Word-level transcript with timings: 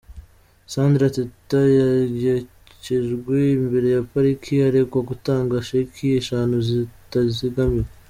Sandra 0.73 1.07
Teta 1.15 1.61
yagekjejwe 1.79 3.35
imbere 3.57 3.87
ya 3.95 4.01
Pariki 4.11 4.53
aregwa 4.67 4.99
gutanga 5.09 5.55
sheki 5.67 6.05
eshanu 6.19 6.55
zitazigamiwe. 6.67 7.89